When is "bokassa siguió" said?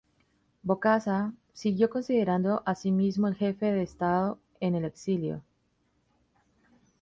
0.63-1.91